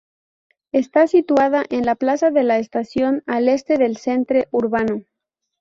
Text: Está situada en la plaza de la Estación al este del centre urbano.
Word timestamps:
Está 0.71 1.05
situada 1.05 1.63
en 1.69 1.85
la 1.85 1.93
plaza 1.93 2.31
de 2.31 2.41
la 2.41 2.57
Estación 2.57 3.21
al 3.27 3.47
este 3.47 3.77
del 3.77 3.97
centre 3.97 4.47
urbano. 4.49 5.03